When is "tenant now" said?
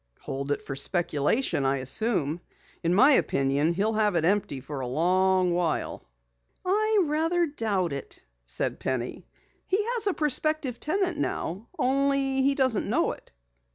10.79-11.67